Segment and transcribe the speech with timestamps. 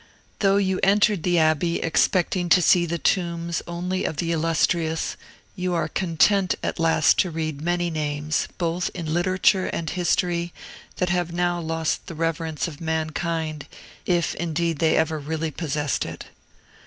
[0.39, 5.15] Though you entered the Abbey expecting to see the tombs only of the illustrious,
[5.55, 10.53] you are content at last to read many names, both in literature and history,
[10.95, 13.67] that have now lost the reverence of mankind,
[14.07, 16.25] if indeed they ever really possessed it.